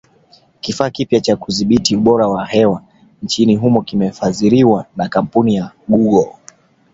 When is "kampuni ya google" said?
5.09-6.33